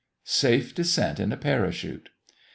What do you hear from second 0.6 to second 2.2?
DESCENT IN A PARACHUTE.